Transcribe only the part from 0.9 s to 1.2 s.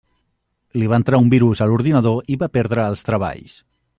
va entrar